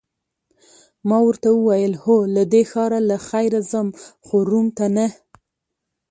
[1.07, 3.87] ما ورته وویل: هو، له دې ښاره له خیره ځم،
[4.25, 5.07] خو روم ته نه.